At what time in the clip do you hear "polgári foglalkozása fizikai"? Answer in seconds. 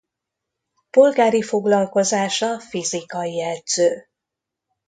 0.89-3.41